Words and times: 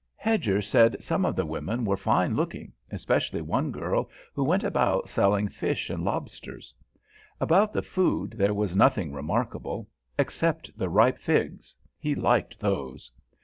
Hedger 0.15 0.63
said 0.63 1.03
some 1.03 1.25
of 1.27 1.35
the 1.35 1.45
women 1.45 1.85
were 1.85 1.95
fine 1.95 2.35
looking, 2.35 2.73
especially 2.89 3.39
one 3.39 3.69
girl 3.69 4.09
who 4.33 4.43
went 4.43 4.63
about 4.63 5.07
selling 5.07 5.47
fish 5.47 5.91
and 5.91 6.03
lobsters. 6.03 6.73
About 7.39 7.71
the 7.71 7.83
food 7.83 8.31
there 8.31 8.55
was 8.55 8.75
nothing 8.75 9.13
remarkable, 9.13 9.87
except 10.17 10.75
the 10.75 10.89
ripe 10.89 11.19
figs, 11.19 11.77
he 11.99 12.15
liked 12.15 12.59
those. 12.59 13.11